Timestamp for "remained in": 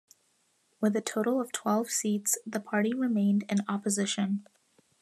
2.91-3.59